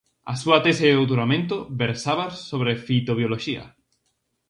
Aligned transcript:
A 0.33 0.35
súa 0.41 0.59
tese 0.65 0.83
de 0.87 0.95
doutoramento 0.97 1.55
versaba 1.83 2.25
sobre 2.49 2.71
fitobioloxía. 2.85 3.63